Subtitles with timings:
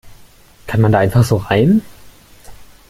[0.65, 1.83] Kann man da einfach so rein?